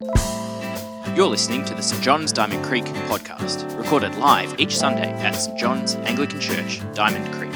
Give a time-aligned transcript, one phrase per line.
[0.00, 5.56] You're listening to the St John's Diamond Creek podcast, recorded live each Sunday at St
[5.56, 7.52] John's Anglican Church, Diamond Creek.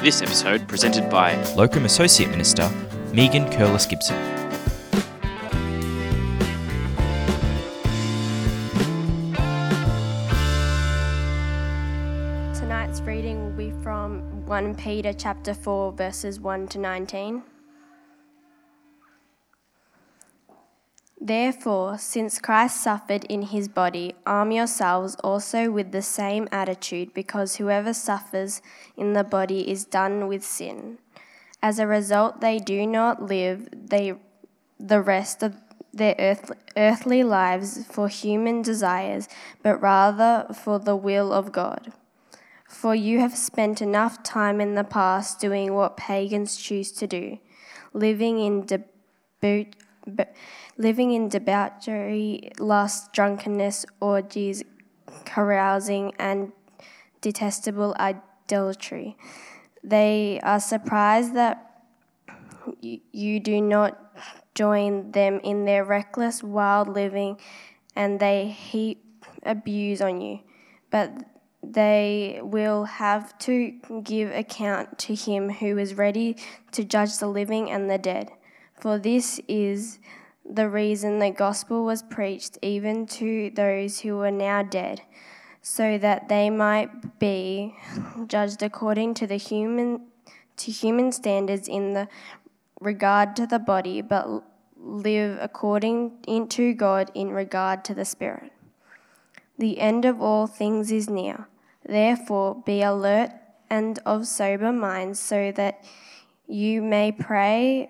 [0.00, 2.70] This episode presented by Locum Associate Minister
[3.12, 4.16] Megan Curlis Gibson.
[12.54, 17.42] Tonight's reading will be from 1 Peter chapter 4 verses 1 to 19.
[21.26, 27.56] Therefore, since Christ suffered in his body, arm yourselves also with the same attitude, because
[27.56, 28.60] whoever suffers
[28.94, 30.98] in the body is done with sin.
[31.62, 34.12] As a result, they do not live they,
[34.78, 35.56] the rest of
[35.94, 39.26] their earth, earthly lives for human desires,
[39.62, 41.94] but rather for the will of God.
[42.68, 47.38] For you have spent enough time in the past doing what pagans choose to do,
[47.94, 49.72] living in debauch
[50.76, 54.62] living in debauchery, lust, drunkenness, orgies,
[55.24, 56.52] carousing, and
[57.20, 59.16] detestable idolatry.
[59.82, 61.82] They are surprised that
[62.80, 64.00] you do not
[64.54, 67.38] join them in their reckless, wild living,
[67.96, 69.02] and they heap
[69.42, 70.40] abuse on you.
[70.90, 71.12] But
[71.62, 76.36] they will have to give account to him who is ready
[76.72, 78.30] to judge the living and the dead.
[78.84, 79.98] For this is
[80.44, 85.00] the reason the gospel was preached even to those who are now dead,
[85.62, 87.76] so that they might be
[88.26, 90.08] judged according to the human
[90.58, 92.08] to human standards in the
[92.78, 94.28] regard to the body, but
[94.76, 96.18] live according
[96.50, 98.52] to God in regard to the spirit.
[99.56, 101.48] The end of all things is near.
[101.86, 103.30] Therefore, be alert
[103.70, 105.82] and of sober mind, so that
[106.46, 107.88] you may pray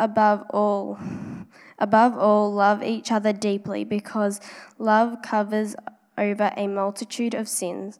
[0.00, 0.98] above all.
[1.78, 4.40] Above all, love each other deeply because
[4.78, 5.76] love covers
[6.18, 7.98] over a multitude of sins.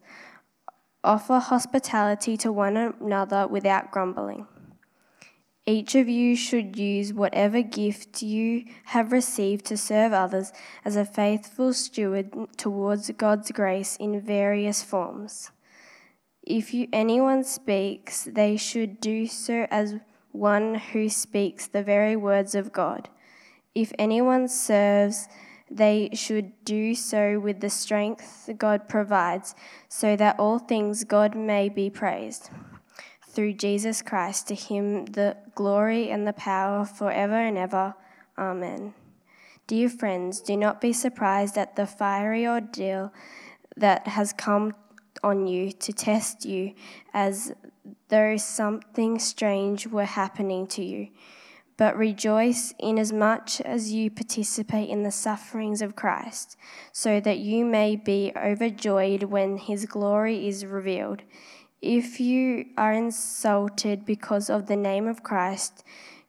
[1.02, 4.46] Offer hospitality to one another without grumbling.
[5.66, 10.52] Each of you should use whatever gift you have received to serve others
[10.84, 15.52] as a faithful steward towards God's grace in various forms.
[16.42, 20.00] If you, anyone speaks, they should do so as
[20.32, 23.08] one who speaks the very words of God.
[23.74, 25.28] If anyone serves,
[25.70, 29.54] they should do so with the strength God provides,
[29.88, 32.50] so that all things God may be praised.
[33.28, 37.94] Through Jesus Christ, to him the glory and the power forever and ever.
[38.36, 38.94] Amen.
[39.68, 43.12] Dear friends, do not be surprised at the fiery ordeal
[43.76, 44.74] that has come
[45.22, 46.74] on you to test you
[47.14, 47.52] as
[48.10, 51.08] though something strange were happening to you.
[51.76, 56.58] But rejoice inasmuch as you participate in the sufferings of Christ,
[56.92, 61.22] so that you may be overjoyed when his glory is revealed.
[61.80, 65.82] If you are insulted because of the name of Christ,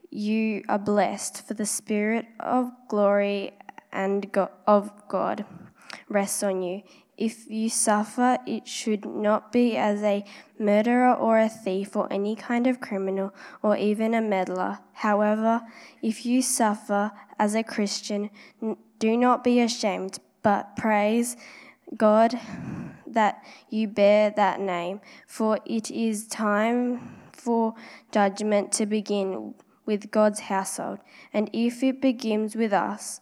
[0.09, 3.51] you are blessed, for the Spirit of glory
[3.91, 4.25] and
[4.65, 5.43] of God
[6.07, 6.83] rests on you.
[7.21, 10.25] If you suffer, it should not be as a
[10.57, 14.79] murderer or a thief or any kind of criminal or even a meddler.
[14.93, 15.61] However,
[16.01, 18.31] if you suffer as a Christian,
[18.97, 21.37] do not be ashamed, but praise
[21.95, 22.39] God
[23.05, 27.75] that you bear that name, for it is time for
[28.11, 29.53] judgment to begin
[29.85, 30.97] with God's household.
[31.31, 33.21] And if it begins with us,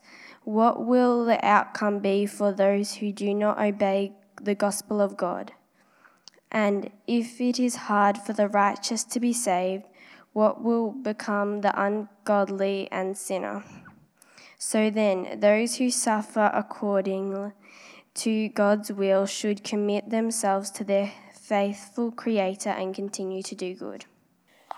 [0.50, 4.12] what will the outcome be for those who do not obey
[4.42, 5.52] the gospel of God?
[6.52, 9.84] And if it is hard for the righteous to be saved,
[10.34, 13.64] what will become the ungodly and sinner?
[14.58, 17.54] So then, those who suffer according
[18.16, 24.06] to God's will should commit themselves to their faithful Creator and continue to do good.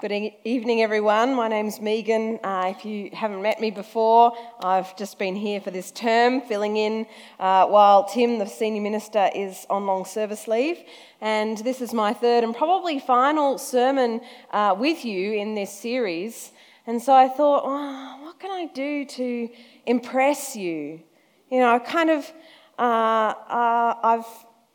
[0.02, 1.36] Good evening, everyone.
[1.36, 2.40] My name's Megan.
[2.44, 6.78] Uh, if you haven't met me before, I've just been here for this term, filling
[6.78, 7.06] in
[7.40, 10.80] uh, while Tim, the senior minister, is on long service leave.
[11.22, 16.52] And this is my third and probably final sermon uh, with you in this series.
[16.88, 19.50] And so I thought, oh, what can I do to
[19.86, 21.00] impress you?
[21.52, 22.34] You know, I kind of,
[22.80, 24.26] uh, uh, I've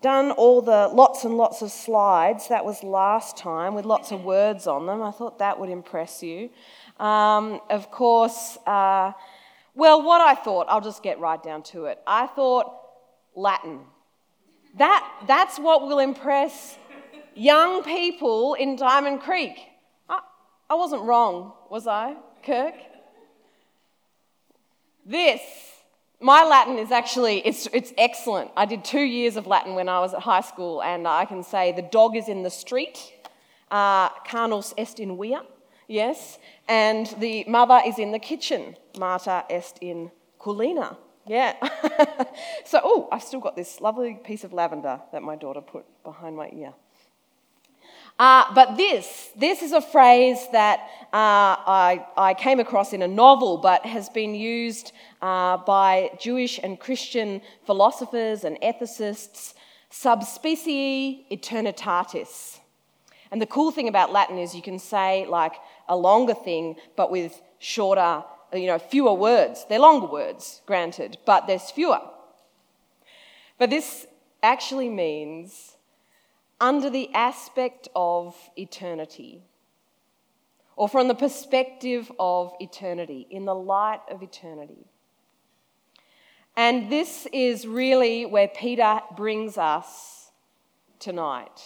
[0.02, 2.48] done all the lots and lots of slides.
[2.48, 5.02] That was last time with lots of words on them.
[5.02, 6.50] I thought that would impress you.
[6.98, 9.12] Um, of course, uh,
[9.74, 11.98] well, what I thought, I'll just get right down to it.
[12.06, 12.72] I thought
[13.34, 13.80] Latin.
[14.78, 16.78] That, that's what will impress
[17.34, 19.58] young people in Diamond Creek.
[20.08, 20.20] I,
[20.68, 22.74] I wasn't wrong, was I, Kirk?
[25.04, 25.40] This,
[26.20, 28.50] my Latin is actually, it's, it's excellent.
[28.56, 31.42] I did two years of Latin when I was at high school, and I can
[31.42, 33.12] say the dog is in the street,
[33.70, 35.42] uh, canus est in via,
[35.88, 40.10] yes, and the mother is in the kitchen, mater est in
[40.40, 40.96] culina.
[41.26, 41.54] Yeah.
[42.64, 46.36] so, oh, I've still got this lovely piece of lavender that my daughter put behind
[46.36, 46.72] my ear.
[48.18, 50.80] Uh, but this, this is a phrase that
[51.12, 56.58] uh, I, I came across in a novel, but has been used uh, by Jewish
[56.62, 59.52] and Christian philosophers and ethicists,
[59.90, 62.58] subspecie eternitatis.
[63.30, 65.54] And the cool thing about Latin is you can say like
[65.88, 68.24] a longer thing, but with shorter,
[68.54, 69.66] you know, fewer words.
[69.68, 72.00] They're longer words, granted, but there's fewer.
[73.58, 74.06] But this
[74.42, 75.75] actually means
[76.60, 79.42] under the aspect of eternity,
[80.74, 84.86] or from the perspective of eternity, in the light of eternity.
[86.56, 90.30] And this is really where Peter brings us
[90.98, 91.60] tonight.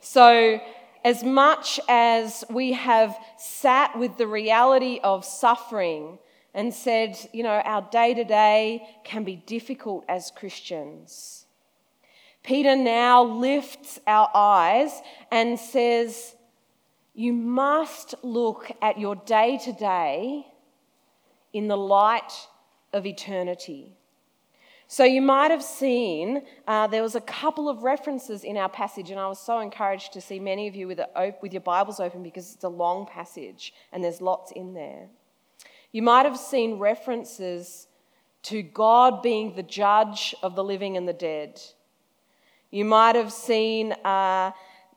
[0.00, 0.60] So,
[1.02, 6.18] as much as we have sat with the reality of suffering
[6.54, 11.43] and said, you know, our day to day can be difficult as Christians
[12.44, 15.00] Peter now lifts our eyes
[15.32, 16.36] and says,
[17.14, 20.46] You must look at your day to day
[21.54, 22.32] in the light
[22.92, 23.96] of eternity.
[24.86, 29.10] So you might have seen uh, there was a couple of references in our passage,
[29.10, 31.98] and I was so encouraged to see many of you with, op- with your Bibles
[31.98, 35.08] open because it's a long passage and there's lots in there.
[35.92, 37.86] You might have seen references
[38.42, 41.62] to God being the judge of the living and the dead
[42.74, 44.50] you might have seen uh,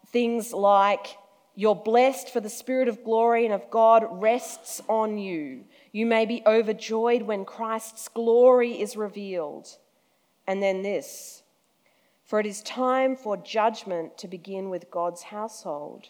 [0.07, 1.15] things like,
[1.53, 5.63] You're blessed, for the Spirit of glory and of God rests on you.
[5.91, 9.68] You may be overjoyed when Christ's glory is revealed.
[10.47, 11.44] And then this
[12.25, 16.07] For it is time for judgment to begin with God's household.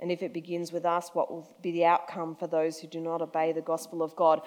[0.00, 3.00] And if it begins with us, what will be the outcome for those who do
[3.00, 4.40] not obey the gospel of God?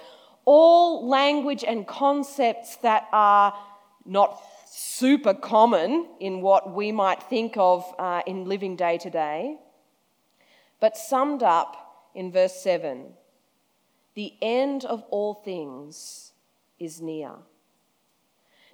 [0.43, 3.57] All language and concepts that are
[4.05, 9.57] not super common in what we might think of uh, in living day to day,
[10.79, 13.13] but summed up in verse 7
[14.17, 16.33] the end of all things
[16.79, 17.33] is near.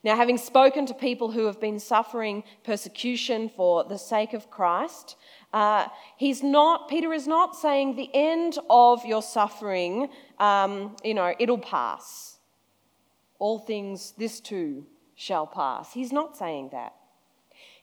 [0.02, 5.18] Now, having spoken to people who have been suffering persecution for the sake of Christ,
[5.52, 10.08] uh, he's not, Peter is not saying the end of your suffering,
[10.40, 12.38] um, you know, it'll pass.
[13.38, 15.94] All things, this too, shall pass.
[15.94, 16.94] He's not saying that.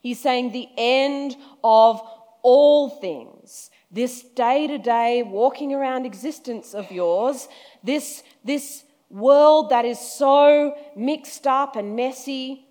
[0.01, 2.01] He's saying the end of
[2.43, 3.71] all things.
[3.91, 7.49] This day to day walking around existence of yours,
[7.83, 12.67] this, this world that is so mixed up and messy,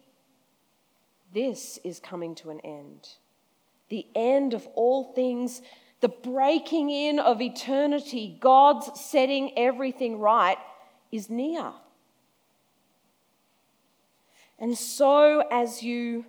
[1.34, 3.08] this is coming to an end.
[3.90, 5.62] The end of all things,
[6.02, 10.58] the breaking in of eternity, God's setting everything right,
[11.12, 11.74] is near.
[14.60, 16.26] And so, as you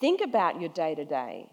[0.00, 1.50] think about your day to day,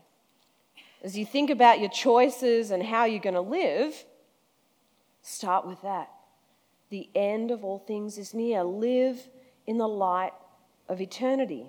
[1.04, 4.06] as you think about your choices and how you're going to live,
[5.22, 6.10] start with that.
[6.90, 8.64] The end of all things is near.
[8.64, 9.20] Live
[9.66, 10.34] in the light
[10.88, 11.68] of eternity.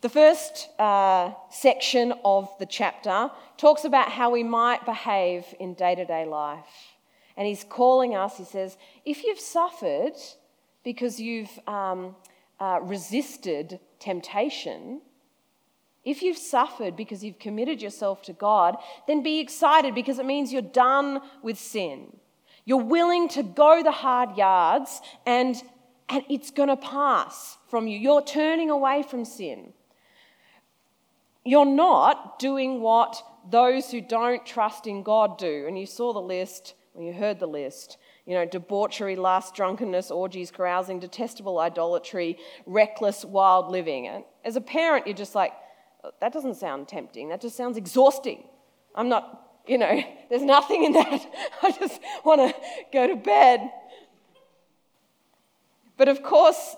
[0.00, 5.96] The first uh, section of the chapter talks about how we might behave in day
[5.96, 6.94] to day life.
[7.36, 10.14] And he's calling us, he says, if you've suffered
[10.84, 12.14] because you've um,
[12.60, 15.00] uh, resisted temptation,
[16.04, 20.52] if you've suffered because you've committed yourself to God, then be excited because it means
[20.52, 22.16] you're done with sin.
[22.64, 25.62] You're willing to go the hard yards and,
[26.08, 27.98] and it's going to pass from you.
[27.98, 29.72] You're turning away from sin.
[31.44, 35.64] You're not doing what those who don't trust in God do.
[35.66, 37.96] And you saw the list, or you heard the list
[38.28, 44.06] you know, debauchery, lust, drunkenness, orgies, carousing, detestable idolatry, reckless, wild living.
[44.06, 45.54] And as a parent, you're just like,
[46.20, 47.30] that doesn't sound tempting.
[47.30, 48.44] That just sounds exhausting.
[48.94, 51.26] I'm not, you know, there's nothing in that.
[51.62, 52.60] I just want to
[52.92, 53.70] go to bed.
[55.96, 56.76] But of course,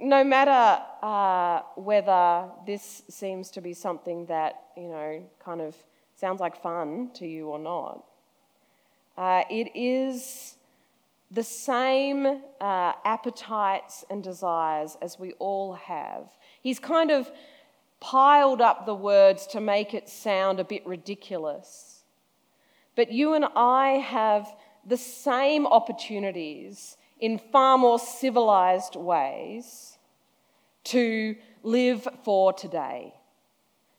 [0.00, 5.76] no matter uh, whether this seems to be something that, you know, kind of
[6.16, 8.04] sounds like fun to you or not,
[9.16, 10.56] uh, it is
[11.30, 12.26] the same
[12.60, 16.28] uh, appetites and desires as we all have.
[16.62, 17.30] He's kind of
[18.00, 22.04] piled up the words to make it sound a bit ridiculous.
[22.94, 24.54] But you and I have
[24.86, 29.98] the same opportunities in far more civilized ways
[30.84, 33.14] to live for today.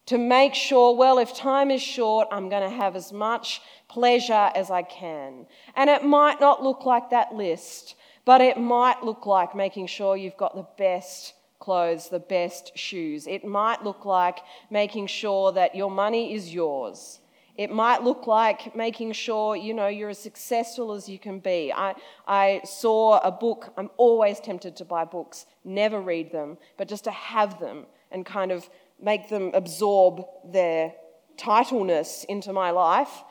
[0.07, 4.51] To make sure, well, if time is short, I'm going to have as much pleasure
[4.55, 5.45] as I can.
[5.75, 10.15] And it might not look like that list, but it might look like making sure
[10.15, 13.27] you've got the best clothes, the best shoes.
[13.27, 17.19] It might look like making sure that your money is yours.
[17.57, 21.73] It might look like making sure, you know, you're as successful as you can be.
[21.73, 21.95] I,
[22.27, 27.03] I saw a book, I'm always tempted to buy books, never read them, but just
[27.05, 28.69] to have them and kind of
[29.01, 30.93] make them absorb their
[31.37, 33.23] titleness into my life.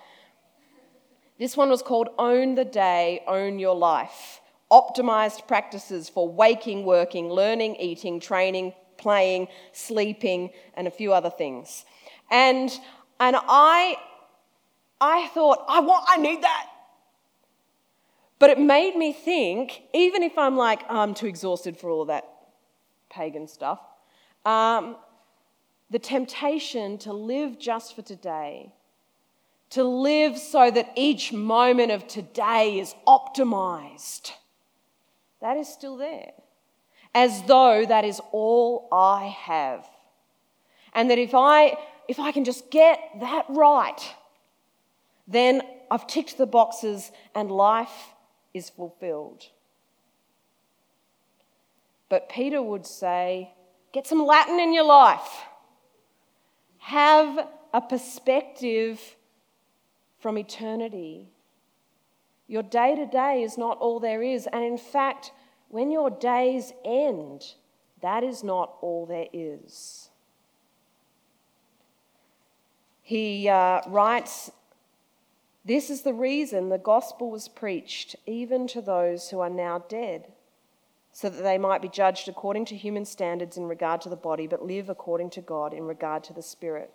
[1.39, 7.31] This one was called Own the Day, Own Your Life optimized practices for waking, working,
[7.31, 11.85] learning, eating, training, playing, sleeping, and a few other things.
[12.31, 12.71] And,
[13.21, 13.97] and I,
[15.01, 16.67] I thought, I, want, I need that.
[18.39, 22.03] But it made me think, even if I'm like, oh, I'm too exhausted for all
[22.03, 22.25] of that
[23.09, 23.81] pagan stuff,
[24.45, 24.97] um,
[25.91, 28.73] the temptation to live just for today,
[29.71, 34.33] to live so that each moment of today is optimized
[35.41, 36.33] that is still there,
[37.15, 39.89] as though that is all I have.
[40.93, 41.77] And that if I,
[42.09, 44.01] if I can just get that right,
[45.29, 48.15] then I've ticked the boxes and life
[48.55, 49.45] is fulfilled.
[52.09, 53.53] But Peter would say,
[53.93, 55.45] get some Latin in your life.
[56.87, 59.17] Have a perspective
[60.21, 61.27] from eternity.
[62.47, 64.47] Your day to day is not all there is.
[64.53, 65.33] And in fact,
[65.69, 67.55] when your days end,
[68.03, 70.11] that is not all there is.
[73.03, 74.53] He uh, writes,
[75.65, 80.33] This is the reason the gospel was preached even to those who are now dead,
[81.17, 84.47] so that they might be judged according to human standards in regard to the body,
[84.47, 86.91] but live according to God in regard to the spirit.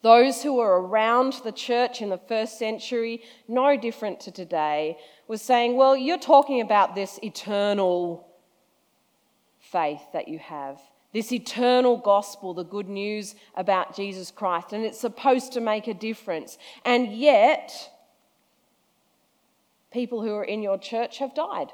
[0.00, 4.96] Those who were around the church in the first century, no different to today,
[5.28, 8.26] were saying, Well, you're talking about this eternal
[9.58, 10.80] faith that you have,
[11.12, 15.92] this eternal gospel, the good news about Jesus Christ, and it's supposed to make a
[15.92, 16.56] difference.
[16.82, 17.74] And yet,
[19.92, 21.72] people who are in your church have died.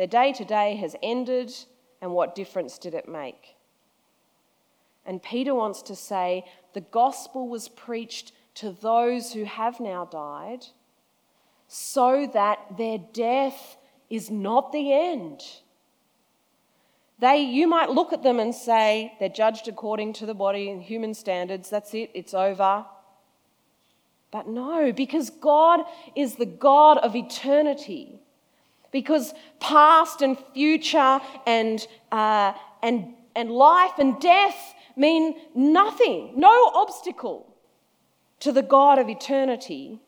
[0.00, 1.52] Their day to day has ended,
[2.00, 3.56] and what difference did it make?
[5.04, 10.64] And Peter wants to say the gospel was preached to those who have now died
[11.68, 13.76] so that their death
[14.08, 15.42] is not the end.
[17.18, 20.82] They, you might look at them and say they're judged according to the body and
[20.82, 21.68] human standards.
[21.68, 22.86] That's it, it's over.
[24.30, 25.80] But no, because God
[26.16, 28.19] is the God of eternity.
[28.90, 37.54] Because past and future and, uh, and, and life and death mean nothing, no obstacle
[38.40, 40.00] to the God of eternity.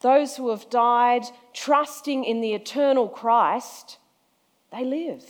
[0.00, 3.98] Those who have died trusting in the eternal Christ,
[4.72, 5.24] they live.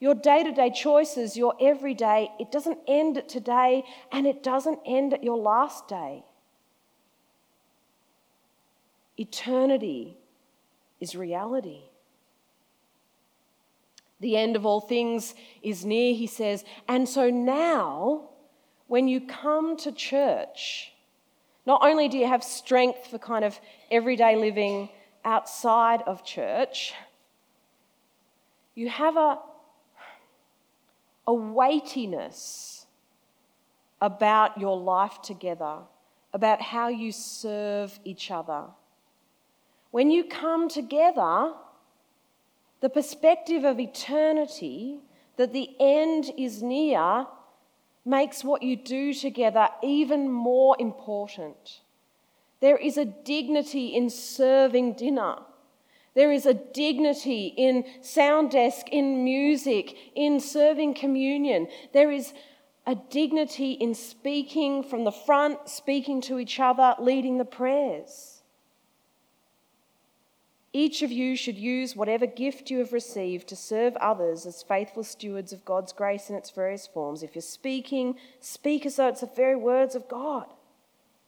[0.00, 4.78] Your day to day choices, your everyday, it doesn't end at today and it doesn't
[4.86, 6.24] end at your last day.
[9.16, 10.18] Eternity
[11.00, 11.82] is reality.
[14.20, 16.64] The end of all things is near, he says.
[16.88, 18.30] And so now,
[18.86, 20.92] when you come to church,
[21.66, 23.58] not only do you have strength for kind of
[23.90, 24.88] everyday living
[25.24, 26.94] outside of church,
[28.74, 29.38] you have a,
[31.26, 32.86] a weightiness
[34.00, 35.78] about your life together,
[36.32, 38.64] about how you serve each other.
[39.94, 41.52] When you come together,
[42.80, 44.98] the perspective of eternity,
[45.36, 47.26] that the end is near,
[48.04, 51.78] makes what you do together even more important.
[52.58, 55.36] There is a dignity in serving dinner.
[56.14, 61.68] There is a dignity in sound desk, in music, in serving communion.
[61.92, 62.34] There is
[62.84, 68.33] a dignity in speaking from the front, speaking to each other, leading the prayers.
[70.76, 75.04] Each of you should use whatever gift you have received to serve others as faithful
[75.04, 77.22] stewards of God's grace in its various forms.
[77.22, 80.46] If you're speaking, speak as though it's the very words of God.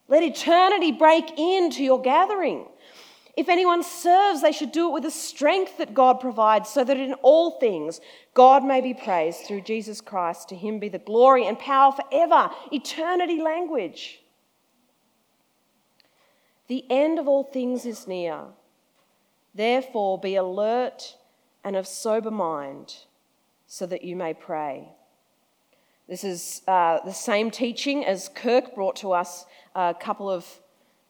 [0.09, 2.67] Let eternity break into your gathering.
[3.37, 6.97] If anyone serves, they should do it with the strength that God provides, so that
[6.97, 8.01] in all things
[8.35, 10.49] God may be praised through Jesus Christ.
[10.49, 12.51] To him be the glory and power forever.
[12.73, 14.23] Eternity language.
[16.67, 18.47] The end of all things is near.
[19.57, 21.17] Therefore, be alert
[21.65, 22.95] and of sober mind,
[23.67, 24.89] so that you may pray.
[26.09, 30.47] This is uh, the same teaching as Kirk brought to us a couple of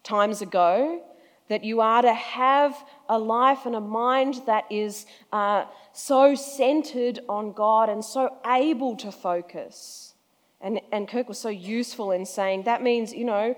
[0.04, 1.02] times ago
[1.48, 2.76] that you are to have
[3.08, 8.96] a life and a mind that is uh, so centered on God and so able
[8.96, 10.14] to focus.
[10.60, 13.54] And, and Kirk was so useful in saying that means, you know,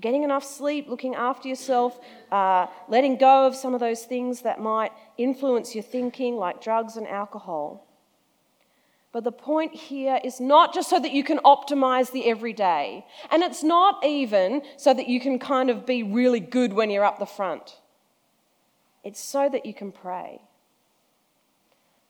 [0.00, 1.98] getting enough sleep, looking after yourself,
[2.30, 6.96] uh, letting go of some of those things that might influence your thinking, like drugs
[6.96, 7.86] and alcohol.
[9.12, 13.42] But the point here is not just so that you can optimize the everyday, and
[13.42, 17.18] it's not even so that you can kind of be really good when you're up
[17.18, 17.80] the front.
[19.02, 20.42] It's so that you can pray.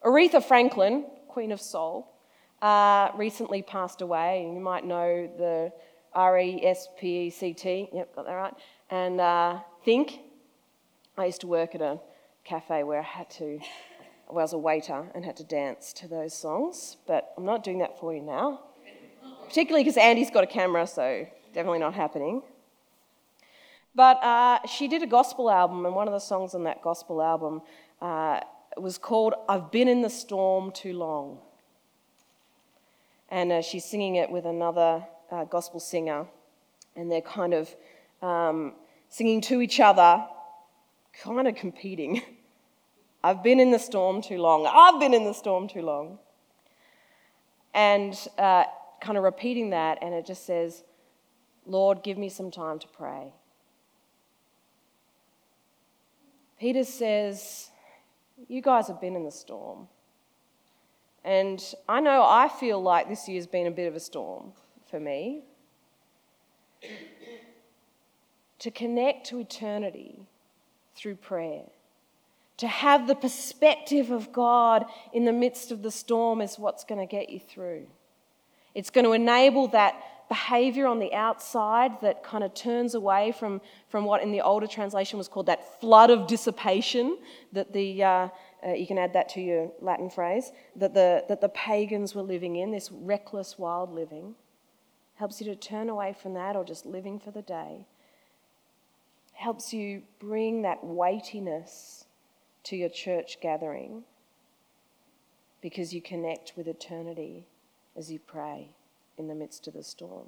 [0.02, 2.08] Aretha Franklin, Queen of Soul,
[2.62, 4.44] uh, recently passed away.
[4.44, 5.72] And you might know the
[6.16, 7.88] R E S P E C T.
[7.92, 8.54] Yep, got that right.
[8.90, 10.20] And uh, think.
[11.18, 11.98] I used to work at a
[12.44, 13.58] cafe where I had to
[14.28, 17.62] well, I was a waiter and had to dance to those songs, but I'm not
[17.62, 18.60] doing that for you now.
[19.46, 22.42] Particularly because Andy's got a camera, so definitely not happening.
[23.94, 27.22] But uh, she did a gospel album, and one of the songs on that gospel
[27.22, 27.62] album
[28.02, 28.40] uh,
[28.76, 31.38] was called I've Been in the Storm Too Long.
[33.30, 36.26] And uh, she's singing it with another uh, gospel singer,
[36.94, 37.74] and they're kind of
[38.22, 38.74] um,
[39.08, 40.24] singing to each other,
[41.22, 42.22] kind of competing.
[43.24, 44.66] I've been in the storm too long.
[44.66, 46.18] I've been in the storm too long.
[47.74, 48.64] And uh,
[49.00, 50.84] kind of repeating that, and it just says,
[51.66, 53.32] Lord, give me some time to pray.
[56.58, 57.70] Peter says,
[58.48, 59.88] You guys have been in the storm.
[61.24, 64.52] And I know I feel like this year's been a bit of a storm
[64.90, 65.42] for me.
[68.58, 70.20] to connect to eternity
[70.94, 71.64] through prayer
[72.58, 77.00] to have the perspective of God in the midst of the storm is what's going
[77.00, 77.86] to get you through.
[78.74, 79.94] It's going to enable that
[80.28, 84.66] behavior on the outside that kind of turns away from, from what in the older
[84.66, 87.18] translation was called that flood of dissipation,
[87.52, 88.28] that the, uh,
[88.66, 92.22] uh, you can add that to your Latin phrase, that the, that the pagans were
[92.22, 94.34] living in, this reckless, wild living.
[95.16, 97.86] Helps you to turn away from that or just living for the day.
[99.32, 102.06] Helps you bring that weightiness
[102.64, 104.04] to your church gathering
[105.60, 107.46] because you connect with eternity
[107.96, 108.68] as you pray
[109.18, 110.26] in the midst of the storm.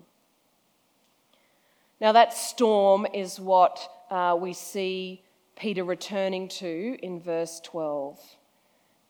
[2.00, 5.22] Now, that storm is what uh, we see
[5.56, 8.20] Peter returning to in verse 12.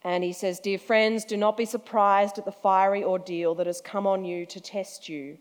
[0.02, 3.80] And he says, Dear friends, do not be surprised at the fiery ordeal that has
[3.80, 5.36] come on you to test you,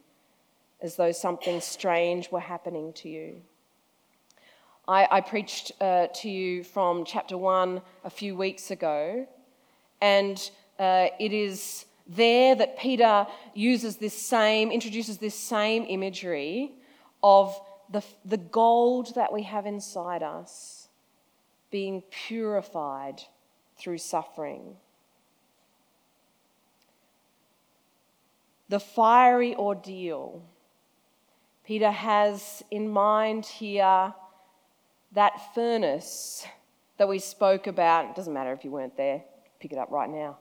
[0.82, 3.42] as though something strange were happening to you.
[4.88, 9.28] I, I preached uh, to you from chapter 1 a few weeks ago,
[10.02, 16.72] and uh, it is there that Peter uses this same, introduces this same imagery
[17.22, 17.60] of
[17.90, 20.88] the, the gold that we have inside us
[21.70, 23.22] being purified
[23.78, 24.78] through suffering.
[28.70, 30.44] The fiery ordeal.
[31.68, 34.14] Peter has in mind here
[35.12, 36.48] that furnace
[36.96, 39.22] that we spoke about, it doesn't matter if you weren't there,
[39.60, 40.38] pick it up right now,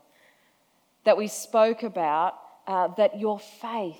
[1.03, 2.35] that we spoke about,
[2.69, 3.97] uh, that your faith,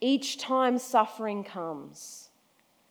[0.00, 2.30] each time suffering comes,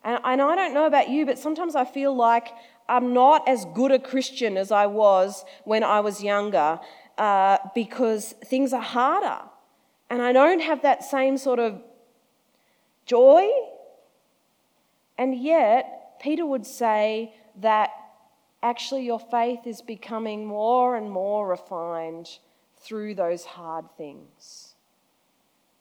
[0.04, 2.50] and, and I don't know about you, but sometimes I feel like
[2.88, 6.80] I'm not as good a Christian as I was when I was younger
[7.18, 9.40] uh, because things are harder.
[10.12, 11.82] And I don't have that same sort of
[13.08, 13.50] joy.
[15.18, 17.90] And yet, Peter would say that
[18.62, 22.38] actually your faith is becoming more and more refined
[22.80, 24.76] through those hard things.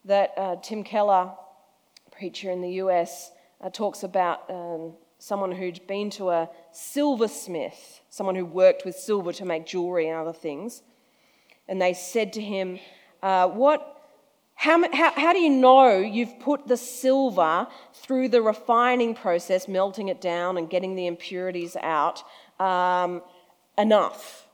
[0.05, 1.33] That uh, Tim Keller,
[2.11, 8.35] preacher in the US, uh, talks about um, someone who'd been to a silversmith, someone
[8.35, 10.83] who worked with silver to make jewelry and other things.
[11.69, 12.79] And they said to him,
[13.23, 13.96] uh, What
[14.57, 20.09] how, how, how, do you know you've put the silver through the refining process, melting
[20.09, 22.25] it down and getting the impurities out,
[22.59, 23.23] um,
[23.77, 24.49] enough?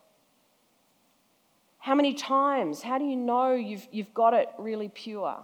[1.78, 2.82] How many times?
[2.82, 5.38] How do you know you've, you've got it really pure?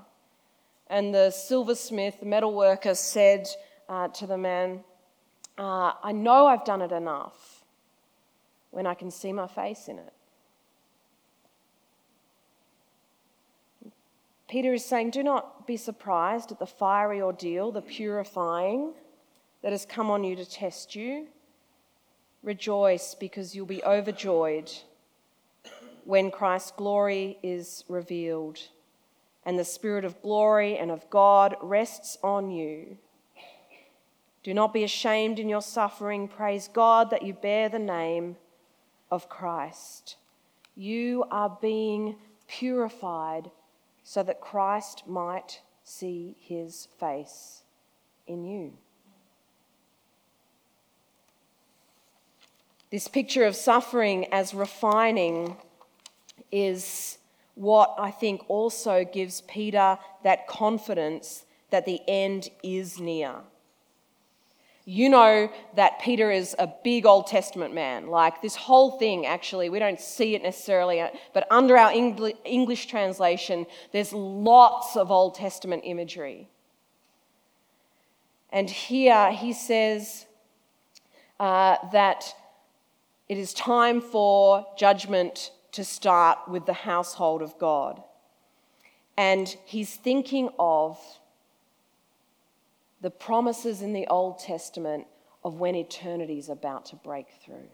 [0.88, 3.47] And the silversmith, the metalworker, said
[3.88, 4.85] uh, to the man,
[5.57, 7.64] uh, I know I've done it enough
[8.71, 10.12] when I can see my face in it.
[14.49, 18.95] Peter is saying, Do not be surprised at the fiery ordeal, the purifying
[19.63, 21.27] that has come on you to test you,
[22.43, 24.71] rejoice because you'll be overjoyed
[26.05, 28.59] when Christ's glory is revealed
[29.45, 32.97] and the Spirit of glory and of God rests on you.
[34.43, 36.29] Do not be ashamed in your suffering.
[36.29, 38.37] Praise God that you bear the name
[39.11, 40.17] of Christ.
[40.75, 43.51] You are being purified
[44.09, 47.62] so that Christ might see his face
[48.27, 48.73] in you.
[52.90, 55.59] This picture of suffering as refining
[56.51, 57.18] is
[57.55, 63.35] what I think also gives Peter that confidence that the end is near.
[64.90, 68.07] You know that Peter is a big Old Testament man.
[68.07, 73.66] Like this whole thing, actually, we don't see it necessarily, but under our English translation,
[73.92, 76.48] there's lots of Old Testament imagery.
[78.48, 80.24] And here he says
[81.38, 82.35] uh, that
[83.29, 88.03] it is time for judgment to start with the household of God.
[89.18, 90.98] And he's thinking of
[93.01, 95.07] the promises in the Old Testament
[95.45, 97.69] of when eternity is about to break through.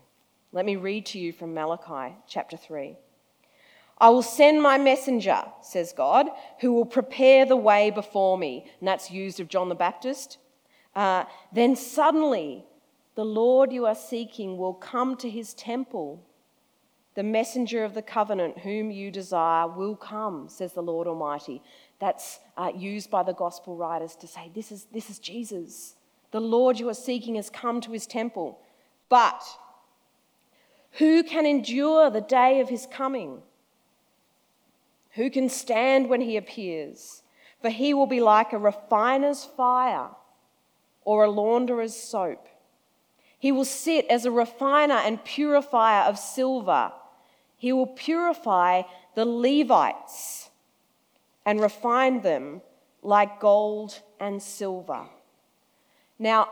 [0.53, 2.97] Let me read to you from Malachi chapter 3.
[3.99, 6.29] I will send my messenger, says God,
[6.61, 8.67] who will prepare the way before me.
[8.81, 10.39] And that's used of John the Baptist.
[10.95, 12.65] Uh, then suddenly,
[13.15, 16.23] the Lord you are seeking will come to his temple.
[17.15, 21.63] The messenger of the covenant, whom you desire, will come, says the Lord Almighty.
[22.01, 25.95] That's uh, used by the gospel writers to say, this is, this is Jesus.
[26.31, 28.59] The Lord you are seeking has come to his temple.
[29.09, 29.43] But
[30.93, 33.43] who can endure the day of his coming?
[35.13, 37.23] Who can stand when he appears?
[37.63, 40.09] For he will be like a refiner's fire
[41.05, 42.49] or a launderer's soap.
[43.39, 46.93] He will sit as a refiner and purifier of silver
[47.65, 48.83] he will purify
[49.15, 50.51] the Levites
[51.47, 52.63] and refine them
[53.03, 55.03] like gold and silver.
[56.19, 56.49] Now,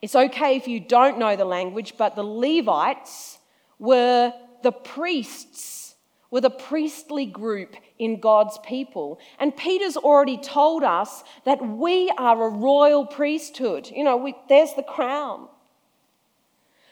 [0.00, 3.38] it's okay if you don't know the language, but the Levites
[3.78, 5.94] were the priests,
[6.30, 9.18] were the priestly group in God's people.
[9.38, 13.90] And Peter's already told us that we are a royal priesthood.
[13.94, 15.48] You know, we, there's the crown.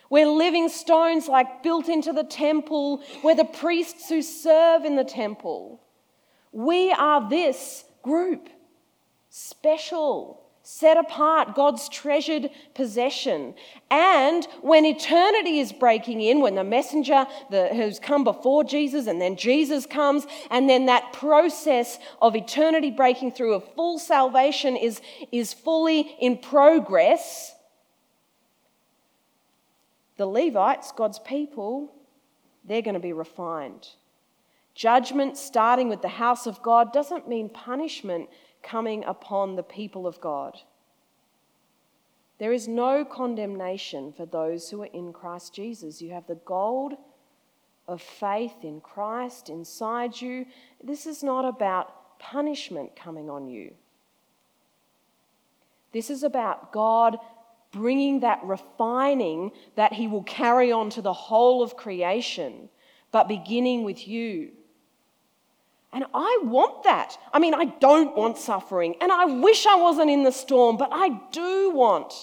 [0.09, 3.03] We're living stones like built into the temple.
[3.23, 5.81] We're the priests who serve in the temple.
[6.51, 8.49] We are this group,
[9.29, 13.55] special, set apart, God's treasured possession.
[13.89, 19.21] And when eternity is breaking in, when the messenger the, who's come before Jesus and
[19.21, 25.01] then Jesus comes, and then that process of eternity breaking through of full salvation is,
[25.31, 27.53] is fully in progress
[30.19, 31.93] the Levites, God's people,
[32.65, 33.87] they're going to be refined.
[34.79, 38.29] Judgment starting with the house of God doesn't mean punishment
[38.63, 40.57] coming upon the people of God.
[42.37, 46.01] There is no condemnation for those who are in Christ Jesus.
[46.01, 46.93] You have the gold
[47.89, 50.45] of faith in Christ inside you.
[50.81, 53.73] This is not about punishment coming on you.
[55.91, 57.17] This is about God
[57.73, 62.69] bringing that refining that He will carry on to the whole of creation,
[63.11, 64.51] but beginning with you.
[65.91, 67.17] And I want that.
[67.33, 70.89] I mean, I don't want suffering, and I wish I wasn't in the storm, but
[70.91, 72.13] I do want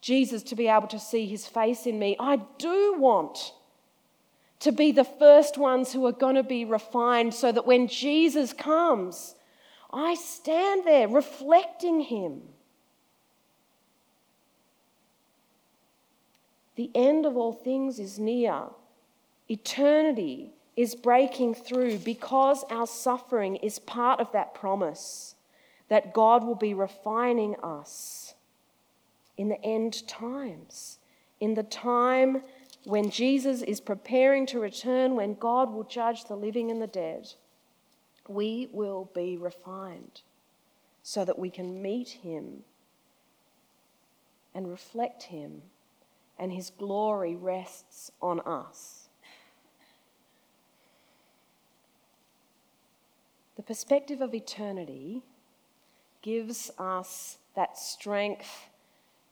[0.00, 2.16] Jesus to be able to see his face in me.
[2.18, 3.52] I do want
[4.60, 8.52] to be the first ones who are going to be refined so that when Jesus
[8.52, 9.34] comes,
[9.92, 12.42] I stand there reflecting him.
[16.76, 18.64] The end of all things is near.
[19.48, 25.34] Eternity is breaking through because our suffering is part of that promise
[25.88, 28.34] that God will be refining us
[29.36, 30.98] in the end times,
[31.40, 32.42] in the time
[32.84, 37.32] when Jesus is preparing to return, when God will judge the living and the dead.
[38.28, 40.22] We will be refined
[41.02, 42.64] so that we can meet Him
[44.54, 45.62] and reflect Him
[46.38, 48.97] and his glory rests on us.
[53.58, 55.24] The perspective of eternity
[56.22, 58.68] gives us that strength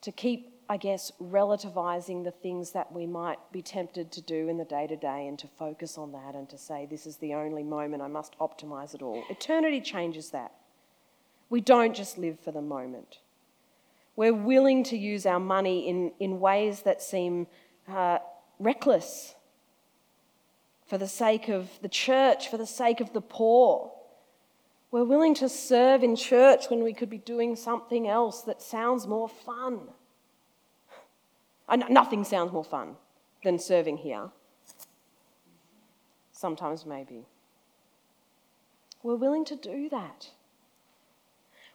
[0.01, 4.59] to keep, I guess, relativizing the things that we might be tempted to do in
[4.59, 7.35] the day to day and to focus on that and to say, this is the
[7.35, 9.23] only moment, I must optimize it all.
[9.31, 10.51] Eternity changes that.
[11.49, 13.19] We don't just live for the moment.
[14.17, 17.47] We're willing to use our money in, in ways that seem
[17.87, 18.19] uh,
[18.59, 19.37] reckless
[20.85, 23.93] for the sake of the church, for the sake of the poor.
[24.91, 29.07] We're willing to serve in church when we could be doing something else that sounds
[29.07, 29.81] more fun.
[31.91, 32.97] Nothing sounds more fun
[33.43, 34.31] than serving here.
[36.33, 37.27] Sometimes, maybe.
[39.03, 40.31] We're willing to do that.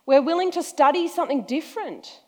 [0.06, 2.22] We're willing to study something different.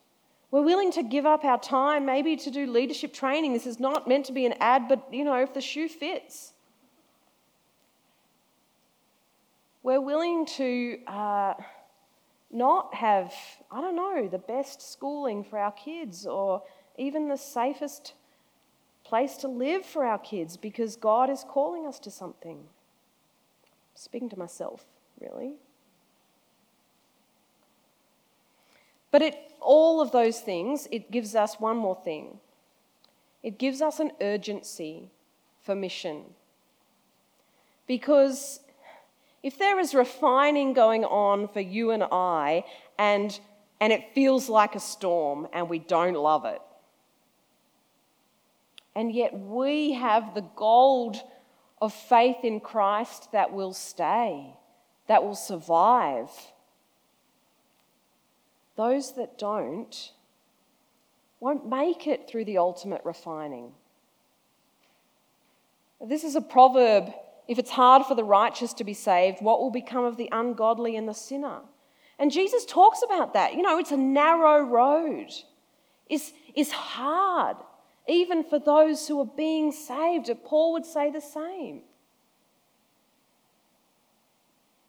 [0.52, 3.54] We're willing to give up our time, maybe to do leadership training.
[3.54, 6.53] This is not meant to be an ad, but you know, if the shoe fits.
[9.84, 11.54] We're willing to uh,
[12.50, 13.34] not have,
[13.69, 16.63] I don't know, the best schooling for our kids or
[16.98, 18.13] even the safest
[19.04, 22.60] place to live for our kids because God is calling us to something.
[23.93, 24.86] speaking to myself,
[25.19, 25.56] really.
[29.12, 32.39] But it, all of those things, it gives us one more thing.
[33.43, 35.12] It gives us an urgency
[35.62, 36.24] for mission.
[37.86, 38.62] Because
[39.43, 42.63] if there is refining going on for you and I,
[42.97, 43.38] and,
[43.82, 46.62] and it feels like a storm and we don't love it,
[48.95, 51.17] and yet we have the gold
[51.82, 54.56] of faith in Christ that will stay,
[55.08, 56.29] that will survive.
[58.77, 60.13] Those that don't
[61.41, 63.73] won't make it through the ultimate refining.
[65.99, 67.13] This is a proverb
[67.47, 70.95] if it's hard for the righteous to be saved, what will become of the ungodly
[70.95, 71.62] and the sinner?
[72.19, 73.53] And Jesus talks about that.
[73.56, 75.32] You know, it's a narrow road,
[76.10, 77.58] it's, it's hard,
[78.08, 80.29] even for those who are being saved.
[80.45, 81.82] Paul would say the same.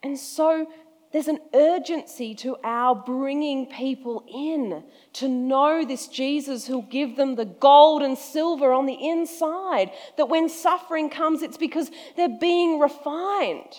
[0.02, 0.68] And so
[1.14, 7.36] there's an urgency to our bringing people in to know this Jesus who'll give them
[7.36, 9.92] the gold and silver on the inside.
[10.16, 13.78] That when suffering comes, it's because they're being refined,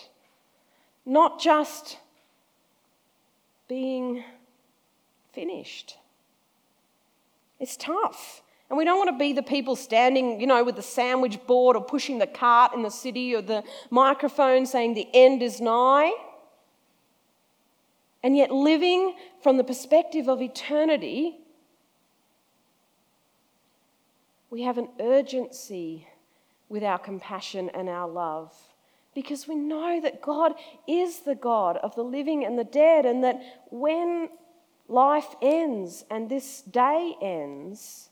[1.05, 1.97] not just
[3.67, 4.23] being
[5.33, 5.97] finished.
[7.59, 8.43] It's tough.
[8.69, 11.75] And we don't want to be the people standing, you know, with the sandwich board
[11.75, 16.13] or pushing the cart in the city or the microphone saying the end is nigh.
[18.25, 21.37] And yet, living from the perspective of eternity,
[24.49, 26.07] we have an urgency
[26.67, 28.51] with our compassion and our love
[29.13, 30.55] because we know that God
[30.87, 34.29] is the God of the living and the dead, and that when
[34.87, 38.09] life ends and this day ends,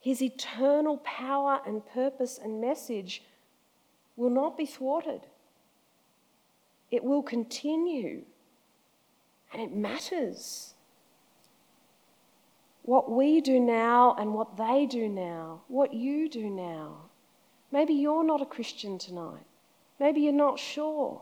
[0.00, 3.22] his eternal power and purpose and message
[4.16, 5.20] will not be thwarted.
[6.90, 8.22] It will continue.
[9.52, 10.74] And it matters.
[12.82, 17.10] What we do now and what they do now, what you do now.
[17.72, 19.46] Maybe you're not a Christian tonight.
[19.98, 21.20] Maybe you're not sure.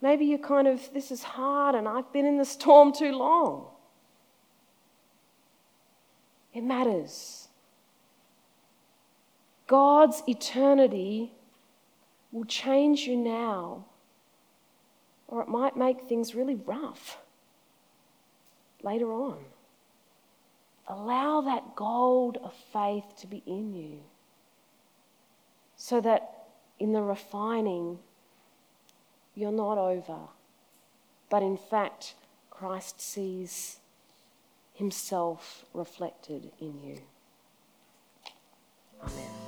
[0.00, 3.66] Maybe you're kind of, this is hard and I've been in the storm too long.
[6.54, 7.48] It matters.
[9.66, 11.32] God's eternity
[12.32, 13.84] will change you now
[15.28, 17.18] or it might make things really rough
[18.82, 19.38] later on.
[20.88, 24.00] Allow that gold of faith to be in you
[25.76, 26.46] so that
[26.78, 27.98] in the refining,
[29.34, 30.18] you're not over,
[31.28, 32.14] but in fact,
[32.50, 33.78] Christ sees
[34.74, 37.00] himself reflected in you.
[39.02, 39.47] Amen.